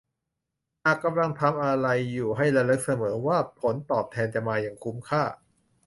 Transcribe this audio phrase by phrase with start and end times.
[0.83, 5.23] หากกำลังทำอะไรอยู่ให้ระลึกเสมอว่า ผลตอบแทนจะมาอย่างคุ้มค่า